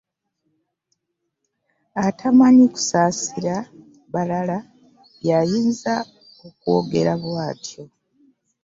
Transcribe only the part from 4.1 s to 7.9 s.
balala y'ayinza okwogera bwatyo.